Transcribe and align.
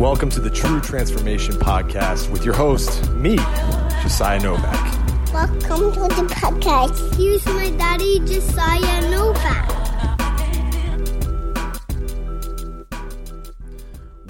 Welcome 0.00 0.30
to 0.30 0.40
the 0.40 0.48
True 0.48 0.80
Transformation 0.80 1.56
Podcast 1.56 2.30
with 2.32 2.42
your 2.42 2.54
host, 2.54 3.06
me, 3.10 3.36
Josiah 4.00 4.40
Novak. 4.40 5.30
Welcome 5.30 5.92
to 5.92 6.00
the 6.00 6.26
podcast. 6.34 7.16
Here's 7.16 7.44
my 7.44 7.68
daddy, 7.76 8.18
Josiah 8.20 9.10
Novak. 9.10 9.70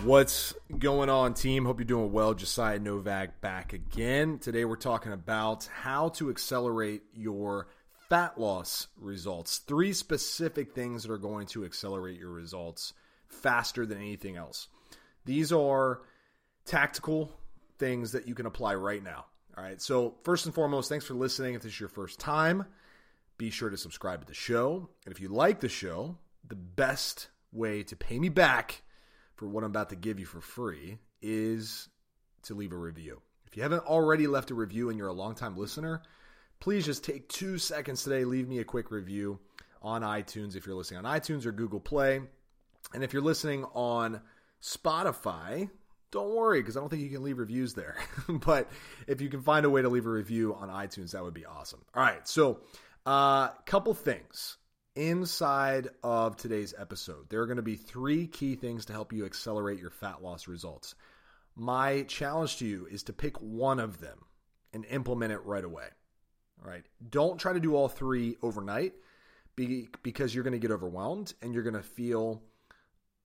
What's 0.02 0.56
going 0.76 1.08
on, 1.08 1.34
team? 1.34 1.64
Hope 1.66 1.78
you're 1.78 1.84
doing 1.84 2.10
well. 2.10 2.34
Josiah 2.34 2.80
Novak 2.80 3.40
back 3.40 3.72
again. 3.72 4.40
Today 4.40 4.64
we're 4.64 4.74
talking 4.74 5.12
about 5.12 5.66
how 5.66 6.08
to 6.08 6.30
accelerate 6.30 7.02
your 7.14 7.68
fat 8.08 8.40
loss 8.40 8.88
results. 9.00 9.58
Three 9.58 9.92
specific 9.92 10.74
things 10.74 11.04
that 11.04 11.12
are 11.12 11.16
going 11.16 11.46
to 11.46 11.64
accelerate 11.64 12.18
your 12.18 12.32
results 12.32 12.92
faster 13.28 13.86
than 13.86 13.98
anything 13.98 14.36
else. 14.36 14.66
These 15.30 15.52
are 15.52 16.00
tactical 16.64 17.30
things 17.78 18.10
that 18.10 18.26
you 18.26 18.34
can 18.34 18.46
apply 18.46 18.74
right 18.74 19.00
now. 19.00 19.26
All 19.56 19.62
right. 19.62 19.80
So, 19.80 20.16
first 20.24 20.46
and 20.46 20.52
foremost, 20.52 20.88
thanks 20.88 21.04
for 21.04 21.14
listening. 21.14 21.54
If 21.54 21.62
this 21.62 21.74
is 21.74 21.78
your 21.78 21.88
first 21.88 22.18
time, 22.18 22.66
be 23.38 23.48
sure 23.50 23.70
to 23.70 23.76
subscribe 23.76 24.22
to 24.22 24.26
the 24.26 24.34
show. 24.34 24.88
And 25.04 25.14
if 25.14 25.20
you 25.20 25.28
like 25.28 25.60
the 25.60 25.68
show, 25.68 26.18
the 26.48 26.56
best 26.56 27.28
way 27.52 27.84
to 27.84 27.94
pay 27.94 28.18
me 28.18 28.28
back 28.28 28.82
for 29.36 29.46
what 29.46 29.62
I'm 29.62 29.70
about 29.70 29.90
to 29.90 29.96
give 29.96 30.18
you 30.18 30.26
for 30.26 30.40
free 30.40 30.98
is 31.22 31.88
to 32.42 32.54
leave 32.54 32.72
a 32.72 32.76
review. 32.76 33.22
If 33.46 33.56
you 33.56 33.62
haven't 33.62 33.86
already 33.86 34.26
left 34.26 34.50
a 34.50 34.54
review 34.56 34.88
and 34.88 34.98
you're 34.98 35.06
a 35.06 35.12
longtime 35.12 35.56
listener, 35.56 36.02
please 36.58 36.84
just 36.84 37.04
take 37.04 37.28
two 37.28 37.56
seconds 37.56 38.02
today, 38.02 38.24
leave 38.24 38.48
me 38.48 38.58
a 38.58 38.64
quick 38.64 38.90
review 38.90 39.38
on 39.80 40.02
iTunes 40.02 40.56
if 40.56 40.66
you're 40.66 40.74
listening 40.74 41.04
on 41.04 41.20
iTunes 41.20 41.46
or 41.46 41.52
Google 41.52 41.78
Play. 41.78 42.20
And 42.92 43.04
if 43.04 43.12
you're 43.12 43.22
listening 43.22 43.64
on 43.74 44.20
Spotify, 44.62 45.70
don't 46.10 46.34
worry 46.34 46.60
because 46.60 46.76
I 46.76 46.80
don't 46.80 46.88
think 46.88 47.02
you 47.02 47.10
can 47.10 47.22
leave 47.22 47.38
reviews 47.38 47.74
there. 47.74 47.96
but 48.28 48.70
if 49.06 49.20
you 49.20 49.28
can 49.28 49.42
find 49.42 49.64
a 49.64 49.70
way 49.70 49.82
to 49.82 49.88
leave 49.88 50.06
a 50.06 50.10
review 50.10 50.54
on 50.54 50.68
iTunes, 50.68 51.12
that 51.12 51.22
would 51.22 51.34
be 51.34 51.46
awesome. 51.46 51.82
All 51.94 52.02
right, 52.02 52.26
so 52.26 52.60
a 53.06 53.10
uh, 53.10 53.48
couple 53.66 53.94
things 53.94 54.56
inside 54.96 55.88
of 56.02 56.36
today's 56.36 56.74
episode. 56.76 57.28
There 57.30 57.40
are 57.40 57.46
going 57.46 57.56
to 57.56 57.62
be 57.62 57.76
three 57.76 58.26
key 58.26 58.56
things 58.56 58.86
to 58.86 58.92
help 58.92 59.12
you 59.12 59.24
accelerate 59.24 59.80
your 59.80 59.90
fat 59.90 60.22
loss 60.22 60.48
results. 60.48 60.94
My 61.56 62.02
challenge 62.02 62.58
to 62.58 62.66
you 62.66 62.86
is 62.90 63.04
to 63.04 63.12
pick 63.12 63.36
one 63.40 63.80
of 63.80 64.00
them 64.00 64.18
and 64.72 64.84
implement 64.86 65.32
it 65.32 65.44
right 65.44 65.64
away. 65.64 65.86
All 66.62 66.70
right, 66.70 66.84
don't 67.08 67.38
try 67.38 67.52
to 67.52 67.60
do 67.60 67.74
all 67.74 67.88
three 67.88 68.36
overnight 68.42 68.92
because 69.56 70.34
you're 70.34 70.44
going 70.44 70.52
to 70.52 70.58
get 70.58 70.70
overwhelmed 70.70 71.34
and 71.42 71.54
you're 71.54 71.62
going 71.62 71.74
to 71.74 71.82
feel 71.82 72.42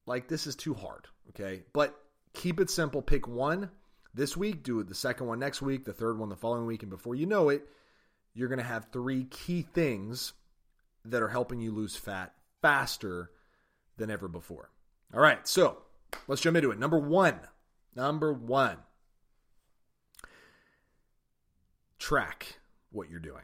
like 0.05 0.27
this 0.27 0.47
is 0.47 0.55
too 0.55 0.73
hard. 0.73 1.07
Okay. 1.29 1.63
But 1.73 1.97
keep 2.33 2.59
it 2.59 2.69
simple. 2.69 3.01
Pick 3.01 3.27
one 3.27 3.69
this 4.13 4.37
week, 4.37 4.63
do 4.63 4.81
the 4.83 4.95
second 4.95 5.27
one 5.27 5.39
next 5.39 5.61
week, 5.61 5.85
the 5.85 5.93
third 5.93 6.17
one 6.17 6.29
the 6.29 6.35
following 6.35 6.65
week. 6.65 6.83
And 6.83 6.89
before 6.89 7.15
you 7.15 7.25
know 7.25 7.49
it, 7.49 7.67
you're 8.33 8.47
going 8.47 8.59
to 8.59 8.65
have 8.65 8.87
three 8.91 9.25
key 9.25 9.61
things 9.61 10.33
that 11.05 11.21
are 11.21 11.27
helping 11.27 11.59
you 11.59 11.71
lose 11.71 11.95
fat 11.95 12.33
faster 12.61 13.29
than 13.97 14.09
ever 14.09 14.27
before. 14.27 14.69
All 15.13 15.19
right. 15.19 15.45
So 15.47 15.77
let's 16.27 16.41
jump 16.41 16.57
into 16.57 16.71
it. 16.71 16.79
Number 16.79 16.99
one. 16.99 17.39
Number 17.95 18.33
one. 18.33 18.77
Track 21.99 22.59
what 22.91 23.09
you're 23.09 23.19
doing. 23.19 23.43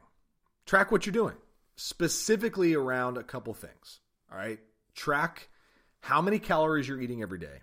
Track 0.66 0.92
what 0.92 1.06
you're 1.06 1.14
doing, 1.14 1.36
specifically 1.76 2.76
around 2.76 3.18
a 3.18 3.24
couple 3.24 3.54
things. 3.54 4.00
All 4.32 4.38
right. 4.38 4.60
Track 4.94 5.50
how 6.02 6.22
many 6.22 6.40
calories 6.40 6.88
you're 6.88 7.02
eating 7.02 7.22
every 7.22 7.40
day 7.40 7.60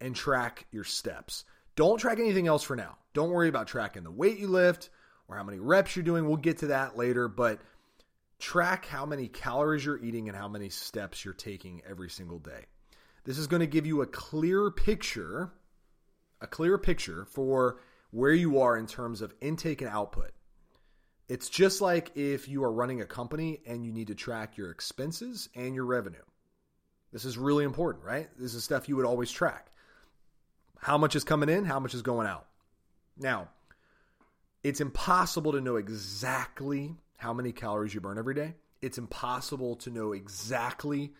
and 0.00 0.14
track 0.14 0.66
your 0.70 0.84
steps. 0.84 1.44
Don't 1.76 1.98
track 1.98 2.18
anything 2.18 2.46
else 2.46 2.62
for 2.62 2.76
now. 2.76 2.98
Don't 3.12 3.30
worry 3.30 3.48
about 3.48 3.66
tracking 3.66 4.02
the 4.02 4.10
weight 4.10 4.38
you 4.38 4.48
lift 4.48 4.90
or 5.28 5.36
how 5.36 5.44
many 5.44 5.58
reps 5.58 5.96
you're 5.96 6.04
doing. 6.04 6.26
We'll 6.26 6.36
get 6.36 6.58
to 6.58 6.68
that 6.68 6.96
later, 6.96 7.28
but 7.28 7.60
track 8.38 8.86
how 8.86 9.06
many 9.06 9.28
calories 9.28 9.84
you're 9.84 10.02
eating 10.02 10.28
and 10.28 10.36
how 10.36 10.48
many 10.48 10.68
steps 10.68 11.24
you're 11.24 11.34
taking 11.34 11.82
every 11.88 12.10
single 12.10 12.38
day. 12.38 12.66
This 13.24 13.38
is 13.38 13.46
going 13.46 13.60
to 13.60 13.66
give 13.66 13.86
you 13.86 14.02
a 14.02 14.06
clear 14.06 14.70
picture, 14.70 15.52
a 16.40 16.46
clear 16.46 16.78
picture 16.78 17.26
for 17.26 17.80
where 18.10 18.32
you 18.32 18.60
are 18.60 18.76
in 18.76 18.86
terms 18.86 19.20
of 19.20 19.34
intake 19.40 19.82
and 19.82 19.90
output. 19.90 20.32
It's 21.28 21.48
just 21.48 21.80
like 21.80 22.16
if 22.16 22.48
you 22.48 22.64
are 22.64 22.72
running 22.72 23.02
a 23.02 23.06
company 23.06 23.60
and 23.66 23.84
you 23.84 23.92
need 23.92 24.08
to 24.08 24.16
track 24.16 24.56
your 24.56 24.70
expenses 24.70 25.48
and 25.54 25.74
your 25.74 25.84
revenue. 25.84 26.18
This 27.12 27.24
is 27.24 27.38
really 27.38 27.64
important, 27.64 28.04
right? 28.04 28.28
This 28.36 28.54
is 28.54 28.64
stuff 28.64 28.88
you 28.88 28.96
would 28.96 29.06
always 29.06 29.30
track. 29.30 29.70
How 30.80 30.96
much 30.96 31.14
is 31.14 31.24
coming 31.24 31.50
in? 31.50 31.64
How 31.64 31.78
much 31.78 31.94
is 31.94 32.02
going 32.02 32.26
out? 32.26 32.46
Now, 33.18 33.48
it's 34.64 34.80
impossible 34.80 35.52
to 35.52 35.60
know 35.60 35.76
exactly 35.76 36.96
how 37.16 37.34
many 37.34 37.52
calories 37.52 37.94
you 37.94 38.00
burn 38.00 38.18
every 38.18 38.34
day. 38.34 38.54
It's 38.80 38.96
impossible 38.96 39.76
to 39.76 39.90
know 39.90 40.12
exactly 40.12 41.12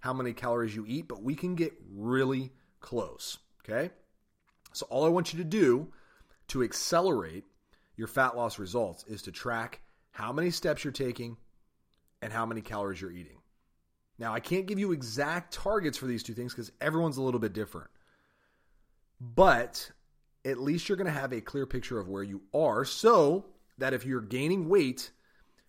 how 0.00 0.14
many 0.14 0.32
calories 0.32 0.74
you 0.74 0.86
eat, 0.88 1.08
but 1.08 1.22
we 1.22 1.34
can 1.34 1.54
get 1.54 1.74
really 1.94 2.52
close. 2.80 3.38
Okay. 3.62 3.90
So, 4.72 4.86
all 4.88 5.04
I 5.04 5.10
want 5.10 5.34
you 5.34 5.38
to 5.38 5.44
do 5.44 5.92
to 6.48 6.62
accelerate 6.62 7.44
your 7.96 8.08
fat 8.08 8.34
loss 8.34 8.58
results 8.58 9.04
is 9.06 9.22
to 9.22 9.30
track 9.30 9.82
how 10.10 10.32
many 10.32 10.50
steps 10.50 10.84
you're 10.84 10.92
taking 10.92 11.36
and 12.22 12.32
how 12.32 12.46
many 12.46 12.62
calories 12.62 13.00
you're 13.00 13.12
eating. 13.12 13.38
Now, 14.18 14.32
I 14.32 14.40
can't 14.40 14.66
give 14.66 14.78
you 14.78 14.92
exact 14.92 15.52
targets 15.52 15.98
for 15.98 16.06
these 16.06 16.22
two 16.22 16.32
things 16.32 16.52
because 16.52 16.72
everyone's 16.80 17.18
a 17.18 17.22
little 17.22 17.40
bit 17.40 17.52
different. 17.52 17.90
But 19.22 19.92
at 20.44 20.58
least 20.58 20.88
you're 20.88 20.96
going 20.96 21.06
to 21.06 21.12
have 21.12 21.32
a 21.32 21.40
clear 21.40 21.64
picture 21.64 22.00
of 22.00 22.08
where 22.08 22.24
you 22.24 22.42
are 22.52 22.84
so 22.84 23.46
that 23.78 23.94
if 23.94 24.04
you're 24.04 24.20
gaining 24.20 24.68
weight, 24.68 25.12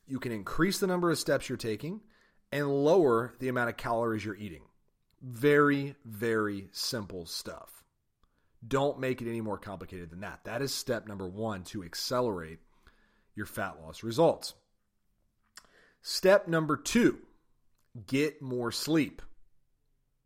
you 0.08 0.20
can 0.20 0.32
increase 0.32 0.80
the 0.80 0.88
number 0.88 1.12
of 1.12 1.20
steps 1.20 1.48
you're 1.48 1.58
taking 1.58 2.02
and 2.52 2.68
lower 2.68 3.36
the 3.40 3.50
amount 3.50 3.70
of 3.70 3.78
calories 3.78 4.26
you're 4.26 4.36
eating. 4.36 4.64
Very, 5.22 5.96
very 6.04 6.68
simple 6.72 7.28
stuff. 7.28 7.84
Don't 8.68 9.00
make 9.00 9.22
it 9.22 9.30
any 9.30 9.42
more 9.42 9.60
complicated 9.60 10.10
than 10.10 10.22
that. 10.22 10.46
That 10.46 10.64
is 10.64 10.74
step 10.74 11.08
number 11.08 11.28
one 11.28 11.64
to 11.66 11.84
accelerate 11.84 12.60
your 13.36 13.46
fat 13.46 13.78
loss 13.80 14.02
results. 14.02 14.56
Step 16.02 16.48
number 16.48 16.76
two 16.76 17.20
get 18.08 18.42
more 18.42 18.72
sleep. 18.72 19.22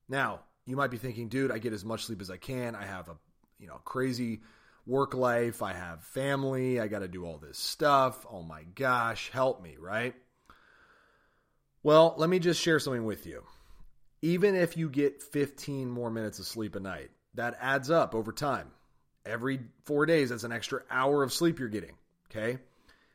Now, 0.07 0.41
you 0.67 0.75
might 0.75 0.91
be 0.91 0.97
thinking, 0.97 1.29
dude, 1.29 1.51
I 1.51 1.57
get 1.57 1.73
as 1.73 1.85
much 1.85 2.05
sleep 2.05 2.21
as 2.21 2.29
I 2.29 2.37
can. 2.37 2.75
I 2.75 2.85
have 2.85 3.07
a, 3.07 3.15
you 3.57 3.67
know, 3.67 3.79
crazy 3.85 4.41
work 4.85 5.13
life. 5.13 5.63
I 5.63 5.73
have 5.73 6.03
family. 6.03 6.79
I 6.79 6.87
got 6.87 6.99
to 6.99 7.07
do 7.07 7.25
all 7.25 7.37
this 7.37 7.57
stuff. 7.57 8.25
Oh 8.29 8.43
my 8.43 8.63
gosh, 8.75 9.29
help 9.31 9.63
me, 9.63 9.77
right? 9.79 10.13
Well, 11.83 12.15
let 12.17 12.29
me 12.29 12.39
just 12.39 12.61
share 12.61 12.79
something 12.79 13.05
with 13.05 13.25
you. 13.25 13.43
Even 14.21 14.55
if 14.55 14.75
you 14.75 14.89
get 14.89 15.23
15 15.23 15.89
more 15.89 16.11
minutes 16.11 16.39
of 16.39 16.45
sleep 16.45 16.75
a 16.75 16.79
night, 16.81 17.11
that 17.35 17.57
adds 17.61 17.89
up 17.89 18.13
over 18.13 18.33
time. 18.33 18.71
Every 19.25 19.59
four 19.85 20.05
days, 20.05 20.29
that's 20.29 20.43
an 20.43 20.51
extra 20.51 20.81
hour 20.91 21.23
of 21.23 21.31
sleep 21.31 21.59
you're 21.59 21.69
getting. 21.69 21.95
Okay. 22.29 22.57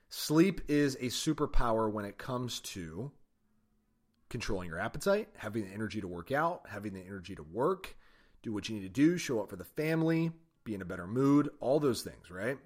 Sleep 0.08 0.62
is 0.68 0.94
a 0.96 1.06
superpower 1.06 1.90
when 1.90 2.04
it 2.06 2.18
comes 2.18 2.60
to 2.60 3.10
controlling 4.32 4.66
your 4.66 4.80
appetite, 4.80 5.28
having 5.36 5.62
the 5.62 5.74
energy 5.74 6.00
to 6.00 6.08
work 6.08 6.32
out, 6.32 6.62
having 6.66 6.94
the 6.94 7.02
energy 7.02 7.34
to 7.34 7.42
work, 7.42 7.94
do 8.42 8.50
what 8.50 8.66
you 8.66 8.74
need 8.74 8.82
to 8.82 8.88
do, 8.88 9.18
show 9.18 9.42
up 9.42 9.50
for 9.50 9.56
the 9.56 9.64
family, 9.64 10.32
be 10.64 10.74
in 10.74 10.80
a 10.80 10.86
better 10.86 11.06
mood, 11.06 11.50
all 11.60 11.78
those 11.78 12.00
things, 12.00 12.30
right? 12.30 12.56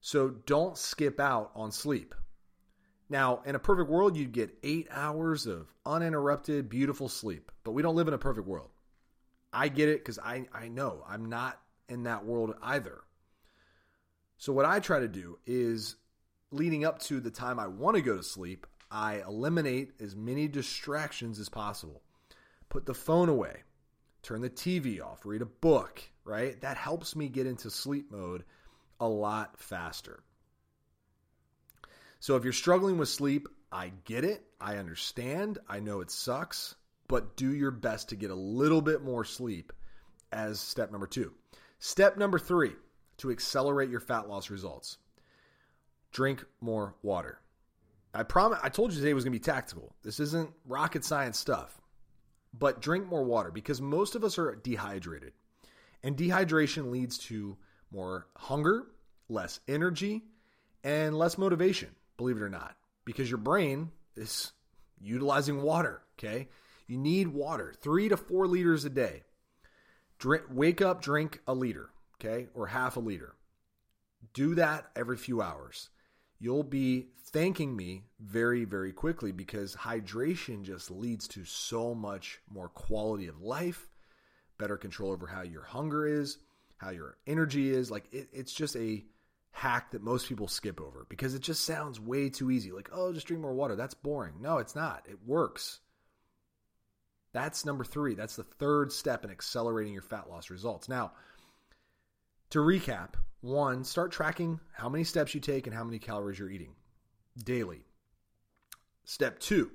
So 0.00 0.30
don't 0.46 0.78
skip 0.78 1.20
out 1.20 1.50
on 1.54 1.72
sleep. 1.72 2.14
Now, 3.10 3.42
in 3.44 3.54
a 3.54 3.58
perfect 3.58 3.90
world, 3.90 4.16
you'd 4.16 4.32
get 4.32 4.56
eight 4.62 4.88
hours 4.90 5.46
of 5.46 5.70
uninterrupted, 5.84 6.70
beautiful 6.70 7.10
sleep, 7.10 7.52
but 7.64 7.72
we 7.72 7.82
don't 7.82 7.94
live 7.94 8.08
in 8.08 8.14
a 8.14 8.18
perfect 8.18 8.48
world. 8.48 8.70
I 9.52 9.68
get 9.68 9.90
it 9.90 9.98
because 9.98 10.18
I, 10.18 10.46
I 10.54 10.68
know 10.68 11.04
I'm 11.06 11.26
not 11.26 11.60
in 11.90 12.04
that 12.04 12.24
world 12.24 12.54
either. 12.62 13.02
So, 14.38 14.54
what 14.54 14.64
I 14.64 14.80
try 14.80 15.00
to 15.00 15.08
do 15.08 15.38
is 15.46 15.96
leading 16.50 16.86
up 16.86 16.98
to 17.00 17.20
the 17.20 17.30
time 17.30 17.58
I 17.58 17.66
want 17.66 17.96
to 17.96 18.02
go 18.02 18.16
to 18.16 18.22
sleep, 18.22 18.66
I 18.90 19.22
eliminate 19.26 19.92
as 20.00 20.16
many 20.16 20.48
distractions 20.48 21.38
as 21.38 21.48
possible. 21.48 22.02
Put 22.68 22.86
the 22.86 22.94
phone 22.94 23.28
away, 23.28 23.62
turn 24.22 24.40
the 24.40 24.50
TV 24.50 25.02
off, 25.02 25.24
read 25.24 25.42
a 25.42 25.46
book, 25.46 26.02
right? 26.24 26.60
That 26.60 26.76
helps 26.76 27.16
me 27.16 27.28
get 27.28 27.46
into 27.46 27.70
sleep 27.70 28.10
mode 28.10 28.44
a 29.00 29.08
lot 29.08 29.58
faster. 29.58 30.22
So 32.20 32.36
if 32.36 32.44
you're 32.44 32.52
struggling 32.52 32.98
with 32.98 33.08
sleep, 33.08 33.48
I 33.70 33.92
get 34.04 34.24
it. 34.24 34.44
I 34.60 34.76
understand. 34.76 35.58
I 35.68 35.80
know 35.80 36.00
it 36.00 36.10
sucks, 36.10 36.74
but 37.06 37.36
do 37.36 37.54
your 37.54 37.70
best 37.70 38.08
to 38.08 38.16
get 38.16 38.30
a 38.30 38.34
little 38.34 38.82
bit 38.82 39.02
more 39.02 39.24
sleep 39.24 39.72
as 40.32 40.58
step 40.58 40.90
number 40.90 41.06
two. 41.06 41.32
Step 41.78 42.16
number 42.16 42.38
three 42.38 42.72
to 43.18 43.30
accelerate 43.30 43.90
your 43.90 44.00
fat 44.00 44.28
loss 44.28 44.50
results 44.50 44.98
drink 46.12 46.44
more 46.60 46.94
water. 47.02 47.40
I 48.14 48.22
promise. 48.22 48.58
I 48.62 48.68
told 48.68 48.92
you 48.92 48.98
today 48.98 49.14
was 49.14 49.24
going 49.24 49.32
to 49.32 49.38
be 49.38 49.42
tactical. 49.42 49.94
This 50.02 50.20
isn't 50.20 50.50
rocket 50.66 51.04
science 51.04 51.38
stuff. 51.38 51.80
But 52.52 52.80
drink 52.80 53.06
more 53.06 53.24
water 53.24 53.50
because 53.50 53.80
most 53.80 54.14
of 54.14 54.24
us 54.24 54.38
are 54.38 54.56
dehydrated. 54.56 55.32
And 56.02 56.16
dehydration 56.16 56.90
leads 56.90 57.18
to 57.18 57.56
more 57.90 58.26
hunger, 58.36 58.86
less 59.28 59.60
energy, 59.68 60.22
and 60.84 61.16
less 61.16 61.36
motivation, 61.36 61.90
believe 62.16 62.36
it 62.36 62.42
or 62.42 62.48
not, 62.48 62.76
because 63.04 63.28
your 63.28 63.38
brain 63.38 63.90
is 64.16 64.52
utilizing 65.00 65.62
water, 65.62 66.02
okay? 66.18 66.48
You 66.86 66.96
need 66.96 67.28
water, 67.28 67.74
three 67.80 68.08
to 68.08 68.16
four 68.16 68.46
liters 68.46 68.84
a 68.84 68.90
day. 68.90 69.24
Drink, 70.18 70.44
wake 70.50 70.80
up, 70.80 71.02
drink 71.02 71.40
a 71.46 71.54
liter, 71.54 71.90
okay, 72.14 72.46
or 72.54 72.66
half 72.66 72.96
a 72.96 73.00
liter. 73.00 73.34
Do 74.32 74.54
that 74.56 74.90
every 74.96 75.16
few 75.16 75.42
hours. 75.42 75.90
You'll 76.40 76.62
be 76.62 77.08
thanking 77.24 77.74
me 77.74 78.04
very, 78.20 78.64
very 78.64 78.92
quickly 78.92 79.32
because 79.32 79.74
hydration 79.74 80.62
just 80.62 80.90
leads 80.90 81.26
to 81.28 81.44
so 81.44 81.94
much 81.94 82.40
more 82.48 82.68
quality 82.68 83.26
of 83.26 83.40
life, 83.40 83.88
better 84.56 84.76
control 84.76 85.12
over 85.12 85.26
how 85.26 85.42
your 85.42 85.64
hunger 85.64 86.06
is, 86.06 86.38
how 86.76 86.90
your 86.90 87.16
energy 87.26 87.70
is. 87.70 87.90
Like 87.90 88.04
it, 88.12 88.28
it's 88.32 88.52
just 88.52 88.76
a 88.76 89.04
hack 89.50 89.90
that 89.90 90.02
most 90.02 90.28
people 90.28 90.46
skip 90.46 90.80
over 90.80 91.06
because 91.08 91.34
it 91.34 91.42
just 91.42 91.64
sounds 91.64 91.98
way 91.98 92.28
too 92.28 92.50
easy. 92.50 92.70
Like, 92.70 92.90
oh, 92.92 93.12
just 93.12 93.26
drink 93.26 93.42
more 93.42 93.54
water. 93.54 93.74
That's 93.74 93.94
boring. 93.94 94.34
No, 94.40 94.58
it's 94.58 94.76
not. 94.76 95.04
It 95.08 95.18
works. 95.26 95.80
That's 97.32 97.66
number 97.66 97.84
three. 97.84 98.14
That's 98.14 98.36
the 98.36 98.44
third 98.44 98.92
step 98.92 99.24
in 99.24 99.30
accelerating 99.30 99.92
your 99.92 100.02
fat 100.02 100.30
loss 100.30 100.50
results. 100.50 100.88
Now, 100.88 101.12
to 102.50 102.60
recap, 102.60 103.14
one, 103.40 103.84
start 103.84 104.10
tracking 104.10 104.60
how 104.72 104.88
many 104.88 105.04
steps 105.04 105.34
you 105.34 105.40
take 105.40 105.66
and 105.66 105.74
how 105.74 105.84
many 105.84 105.98
calories 105.98 106.38
you're 106.38 106.50
eating 106.50 106.74
daily. 107.44 107.84
Step 109.04 109.38
two, 109.38 109.70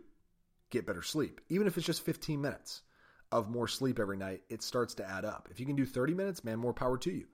get 0.69 0.85
better 0.85 1.01
sleep. 1.01 1.41
Even 1.49 1.67
if 1.67 1.77
it's 1.77 1.85
just 1.85 2.05
15 2.05 2.41
minutes 2.41 2.81
of 3.31 3.49
more 3.49 3.67
sleep 3.67 3.99
every 3.99 4.17
night, 4.17 4.41
it 4.49 4.61
starts 4.61 4.93
to 4.95 5.09
add 5.09 5.25
up. 5.25 5.47
If 5.49 5.59
you 5.59 5.65
can 5.65 5.75
do 5.75 5.85
30 5.85 6.13
minutes, 6.13 6.43
man, 6.43 6.59
more 6.59 6.73
power 6.73 6.97
to 6.99 7.11
you. 7.11 7.25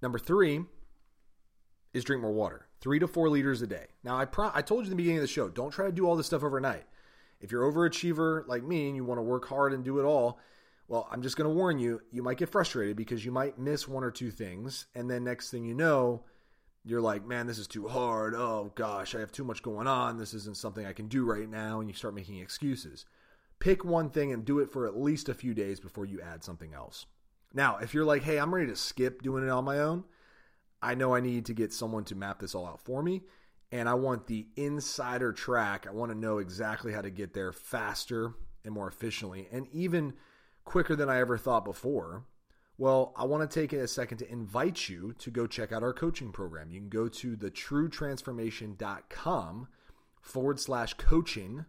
Number 0.00 0.18
three 0.18 0.64
is 1.94 2.04
drink 2.04 2.22
more 2.22 2.32
water, 2.32 2.66
three 2.80 2.98
to 2.98 3.06
four 3.06 3.28
liters 3.28 3.62
a 3.62 3.66
day. 3.66 3.86
Now, 4.02 4.18
I 4.18 4.24
pro- 4.24 4.50
I 4.52 4.62
told 4.62 4.80
you 4.80 4.84
in 4.86 4.90
the 4.90 4.96
beginning 4.96 5.18
of 5.18 5.22
the 5.22 5.28
show, 5.28 5.48
don't 5.48 5.70
try 5.70 5.86
to 5.86 5.92
do 5.92 6.06
all 6.06 6.16
this 6.16 6.26
stuff 6.26 6.42
overnight. 6.42 6.84
If 7.40 7.52
you're 7.52 7.70
overachiever 7.70 8.46
like 8.48 8.64
me 8.64 8.86
and 8.86 8.96
you 8.96 9.04
want 9.04 9.18
to 9.18 9.22
work 9.22 9.46
hard 9.46 9.72
and 9.72 9.84
do 9.84 10.00
it 10.00 10.04
all, 10.04 10.40
well, 10.88 11.08
I'm 11.10 11.22
just 11.22 11.36
going 11.36 11.48
to 11.48 11.54
warn 11.54 11.78
you, 11.78 12.02
you 12.10 12.22
might 12.22 12.38
get 12.38 12.50
frustrated 12.50 12.96
because 12.96 13.24
you 13.24 13.32
might 13.32 13.58
miss 13.58 13.88
one 13.88 14.04
or 14.04 14.10
two 14.10 14.30
things. 14.30 14.86
And 14.94 15.10
then 15.10 15.24
next 15.24 15.50
thing 15.50 15.64
you 15.64 15.74
know, 15.74 16.24
you're 16.84 17.00
like, 17.00 17.24
man, 17.24 17.46
this 17.46 17.58
is 17.58 17.66
too 17.66 17.88
hard. 17.88 18.34
Oh 18.34 18.72
gosh, 18.74 19.14
I 19.14 19.20
have 19.20 19.32
too 19.32 19.44
much 19.44 19.62
going 19.62 19.86
on. 19.86 20.18
This 20.18 20.34
isn't 20.34 20.56
something 20.56 20.84
I 20.84 20.92
can 20.92 21.08
do 21.08 21.24
right 21.24 21.48
now. 21.48 21.80
And 21.80 21.88
you 21.88 21.94
start 21.94 22.14
making 22.14 22.38
excuses. 22.38 23.06
Pick 23.58 23.84
one 23.84 24.10
thing 24.10 24.32
and 24.32 24.44
do 24.44 24.58
it 24.58 24.72
for 24.72 24.86
at 24.86 24.98
least 24.98 25.28
a 25.28 25.34
few 25.34 25.54
days 25.54 25.78
before 25.78 26.04
you 26.04 26.20
add 26.20 26.42
something 26.42 26.74
else. 26.74 27.06
Now, 27.54 27.78
if 27.78 27.94
you're 27.94 28.04
like, 28.04 28.22
hey, 28.22 28.38
I'm 28.38 28.54
ready 28.54 28.66
to 28.66 28.76
skip 28.76 29.22
doing 29.22 29.44
it 29.44 29.50
on 29.50 29.64
my 29.64 29.78
own, 29.78 30.04
I 30.80 30.94
know 30.94 31.14
I 31.14 31.20
need 31.20 31.46
to 31.46 31.54
get 31.54 31.72
someone 31.72 32.04
to 32.04 32.16
map 32.16 32.40
this 32.40 32.54
all 32.54 32.66
out 32.66 32.80
for 32.80 33.02
me. 33.02 33.22
And 33.70 33.88
I 33.88 33.94
want 33.94 34.26
the 34.26 34.48
insider 34.56 35.32
track. 35.32 35.86
I 35.86 35.92
want 35.92 36.10
to 36.10 36.18
know 36.18 36.38
exactly 36.38 36.92
how 36.92 37.02
to 37.02 37.10
get 37.10 37.34
there 37.34 37.52
faster 37.52 38.34
and 38.64 38.74
more 38.74 38.88
efficiently 38.88 39.48
and 39.50 39.66
even 39.72 40.14
quicker 40.64 40.96
than 40.96 41.08
I 41.08 41.20
ever 41.20 41.38
thought 41.38 41.64
before. 41.64 42.24
Well, 42.78 43.12
I 43.16 43.24
want 43.24 43.48
to 43.48 43.60
take 43.60 43.72
a 43.72 43.86
second 43.86 44.18
to 44.18 44.28
invite 44.30 44.88
you 44.88 45.14
to 45.18 45.30
go 45.30 45.46
check 45.46 45.72
out 45.72 45.82
our 45.82 45.92
coaching 45.92 46.32
program. 46.32 46.70
You 46.70 46.80
can 46.80 46.88
go 46.88 47.08
to 47.08 47.36
thetruetransformation.com 47.36 49.68
forward 50.20 50.58
slash 50.58 50.94
coaching, 50.94 51.64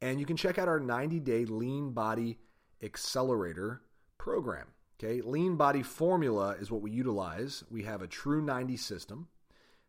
and 0.00 0.18
you 0.18 0.26
can 0.26 0.36
check 0.36 0.58
out 0.58 0.68
our 0.68 0.80
90 0.80 1.20
day 1.20 1.44
lean 1.44 1.92
body 1.92 2.38
accelerator 2.82 3.82
program. 4.18 4.66
Okay, 5.02 5.20
lean 5.20 5.56
body 5.56 5.82
formula 5.82 6.56
is 6.60 6.70
what 6.70 6.80
we 6.80 6.90
utilize. 6.90 7.64
We 7.70 7.82
have 7.82 8.02
a 8.02 8.06
true 8.06 8.40
90 8.40 8.76
system 8.76 9.28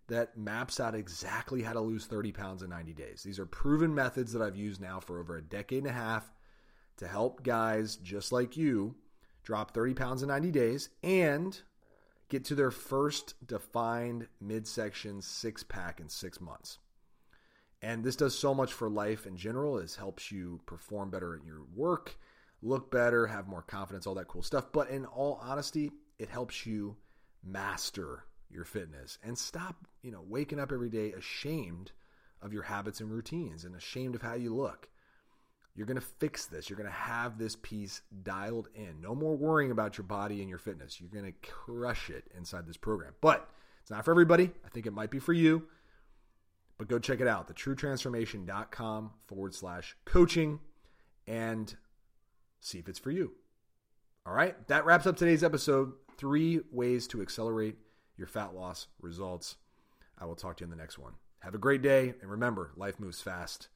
that 0.07 0.37
maps 0.37 0.79
out 0.79 0.95
exactly 0.95 1.61
how 1.61 1.73
to 1.73 1.79
lose 1.79 2.05
30 2.05 2.31
pounds 2.31 2.63
in 2.63 2.69
90 2.69 2.93
days. 2.93 3.23
These 3.23 3.39
are 3.39 3.45
proven 3.45 3.95
methods 3.95 4.33
that 4.33 4.41
I've 4.41 4.57
used 4.57 4.81
now 4.81 4.99
for 4.99 5.19
over 5.19 5.37
a 5.37 5.41
decade 5.41 5.79
and 5.79 5.87
a 5.87 5.93
half 5.93 6.31
to 6.97 7.07
help 7.07 7.43
guys 7.43 7.95
just 7.97 8.31
like 8.31 8.57
you 8.57 8.95
drop 9.43 9.73
30 9.73 9.93
pounds 9.93 10.23
in 10.23 10.29
90 10.29 10.51
days 10.51 10.89
and 11.03 11.61
get 12.29 12.45
to 12.45 12.55
their 12.55 12.71
first 12.71 13.35
defined 13.45 14.27
midsection 14.39 15.21
six 15.21 15.63
pack 15.63 15.99
in 15.99 16.09
six 16.09 16.39
months. 16.39 16.79
And 17.81 18.03
this 18.03 18.15
does 18.15 18.37
so 18.37 18.53
much 18.53 18.71
for 18.71 18.89
life 18.89 19.27
in 19.27 19.35
general. 19.35 19.77
It 19.77 19.95
helps 19.97 20.31
you 20.31 20.61
perform 20.65 21.09
better 21.09 21.35
at 21.35 21.45
your 21.45 21.63
work 21.75 22.17
look 22.63 22.89
better, 22.89 23.27
have 23.27 23.47
more 23.47 23.61
confidence, 23.61 24.07
all 24.07 24.15
that 24.15 24.27
cool 24.27 24.41
stuff. 24.41 24.71
But 24.71 24.89
in 24.89 25.05
all 25.05 25.39
honesty, 25.43 25.91
it 26.17 26.29
helps 26.29 26.65
you 26.65 26.95
master 27.43 28.23
your 28.49 28.63
fitness 28.63 29.17
and 29.23 29.37
stop, 29.37 29.87
you 30.01 30.11
know, 30.11 30.23
waking 30.25 30.59
up 30.59 30.71
every 30.71 30.89
day 30.89 31.11
ashamed 31.11 31.91
of 32.41 32.53
your 32.53 32.63
habits 32.63 33.01
and 33.01 33.11
routines 33.11 33.65
and 33.65 33.75
ashamed 33.75 34.15
of 34.15 34.21
how 34.21 34.33
you 34.33 34.55
look. 34.55 34.89
You're 35.75 35.87
going 35.87 35.99
to 35.99 36.01
fix 36.01 36.45
this. 36.45 36.69
You're 36.69 36.77
going 36.77 36.89
to 36.89 36.93
have 36.93 37.37
this 37.37 37.55
piece 37.55 38.01
dialed 38.21 38.69
in. 38.75 39.01
No 39.01 39.15
more 39.15 39.35
worrying 39.35 39.71
about 39.71 39.97
your 39.97 40.05
body 40.05 40.41
and 40.41 40.49
your 40.49 40.59
fitness. 40.59 41.01
You're 41.01 41.09
going 41.09 41.25
to 41.25 41.49
crush 41.49 42.09
it 42.09 42.25
inside 42.37 42.67
this 42.67 42.77
program. 42.77 43.13
But 43.21 43.49
it's 43.81 43.89
not 43.89 44.05
for 44.05 44.11
everybody. 44.11 44.51
I 44.65 44.69
think 44.69 44.85
it 44.85 44.93
might 44.93 45.09
be 45.09 45.19
for 45.19 45.33
you. 45.33 45.63
But 46.77 46.87
go 46.87 46.99
check 46.99 47.21
it 47.21 47.27
out, 47.27 47.53
thetruetransformation.com 47.53 49.11
forward 49.27 49.55
slash 49.55 49.95
coaching. 50.05 50.59
And 51.25 51.75
see 52.61 52.79
if 52.79 52.87
it's 52.87 52.99
for 52.99 53.11
you. 53.11 53.31
All 54.25 54.33
right, 54.33 54.67
that 54.67 54.85
wraps 54.85 55.05
up 55.05 55.17
today's 55.17 55.43
episode. 55.43 55.93
Three 56.17 56.61
ways 56.71 57.07
to 57.07 57.21
accelerate 57.21 57.77
your 58.17 58.27
fat 58.27 58.53
loss 58.55 58.87
results. 59.01 59.55
I 60.17 60.25
will 60.25 60.35
talk 60.35 60.57
to 60.57 60.61
you 60.61 60.65
in 60.65 60.69
the 60.69 60.81
next 60.81 60.97
one. 60.97 61.13
Have 61.39 61.55
a 61.55 61.59
great 61.59 61.81
day, 61.81 62.13
and 62.21 62.31
remember, 62.31 62.71
life 62.77 62.99
moves 62.99 63.21
fast. 63.21 63.67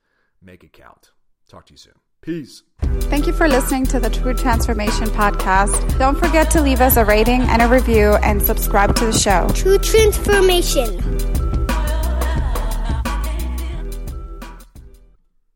Make 0.41 0.63
it 0.63 0.71
count. 0.71 1.11
Talk 1.47 1.65
to 1.67 1.73
you 1.73 1.77
soon. 1.77 1.94
Peace. 2.21 2.63
Thank 2.81 3.25
you 3.25 3.31
for 3.31 3.47
listening 3.47 3.85
to 3.88 3.99
the 4.01 4.09
True 4.09 4.33
Transformation 4.33 5.07
Podcast. 5.07 5.97
Don't 5.97 6.17
forget 6.17 6.51
to 6.51 6.61
leave 6.61 6.81
us 6.81 6.97
a 6.97 7.05
rating 7.05 7.41
and 7.41 7.61
a 7.61 7.67
review 7.67 8.15
and 8.21 8.41
subscribe 8.41 8.95
to 8.97 9.05
the 9.05 9.13
show. 9.13 9.47
True 9.53 9.77
transformation. 9.77 11.46